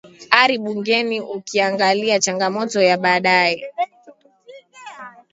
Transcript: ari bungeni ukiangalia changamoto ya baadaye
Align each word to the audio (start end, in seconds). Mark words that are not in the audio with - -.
ari 0.41 0.55
bungeni 0.63 1.17
ukiangalia 1.35 2.19
changamoto 2.19 2.81
ya 2.81 2.97
baadaye 2.97 3.73